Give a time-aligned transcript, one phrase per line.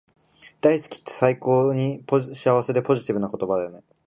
[0.61, 3.83] 大好きって最高に幸せでポジティブな言葉だよね